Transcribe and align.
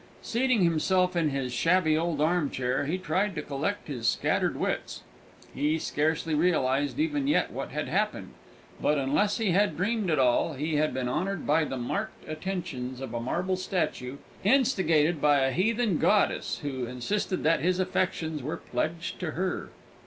Seating 0.23 0.63
himself 0.63 1.15
in 1.15 1.29
his 1.29 1.53
shabby 1.53 1.95
old 1.95 2.21
armchair, 2.21 2.87
he 2.87 2.97
tried 2.97 3.35
to 3.35 3.43
collect 3.43 3.87
his 3.87 4.07
scattered 4.07 4.57
wits. 4.57 5.03
He 5.53 5.77
scarcely 5.77 6.33
realised, 6.33 6.97
even 6.97 7.27
yet, 7.27 7.51
what 7.51 7.69
had 7.69 7.87
happened; 7.87 8.31
but, 8.81 8.97
unless 8.97 9.37
he 9.37 9.51
had 9.51 9.77
dreamed 9.77 10.09
it 10.09 10.17
all, 10.17 10.53
he 10.53 10.77
had 10.77 10.91
been 10.91 11.07
honoured 11.07 11.45
by 11.45 11.65
the 11.65 11.77
marked 11.77 12.27
attentions 12.27 12.99
of 12.99 13.13
a 13.13 13.19
marble 13.21 13.57
statue, 13.57 14.17
instigated 14.43 15.21
by 15.21 15.41
a 15.41 15.51
heathen 15.51 15.99
goddess, 15.99 16.61
who 16.63 16.87
insisted 16.87 17.43
that 17.43 17.59
his 17.59 17.79
affections 17.79 18.41
were 18.41 18.57
pledged 18.57 19.19
to 19.19 19.31
her. 19.33 19.69